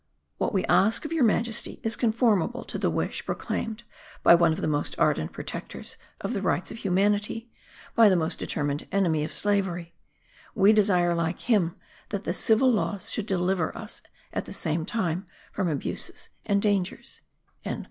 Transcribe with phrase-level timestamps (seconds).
[0.39, 3.83] What we ask of your Majesty is conformable to the wish proclaimed
[4.23, 7.51] by one of the most ardent protectors of the rights of humanity,
[7.93, 9.93] by the most determined enemy of slavery;
[10.55, 11.75] we desire, like him,
[12.09, 14.01] that the civil laws should deliver us
[14.33, 17.21] at the same time from abuses and dangers."